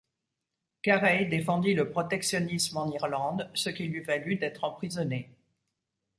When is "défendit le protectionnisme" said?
1.27-2.75